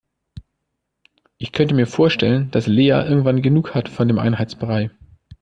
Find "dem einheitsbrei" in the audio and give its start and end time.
4.07-4.89